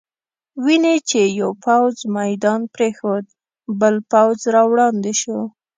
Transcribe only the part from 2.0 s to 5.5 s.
میدان پرېښود، بل پوځ را وړاندې شو.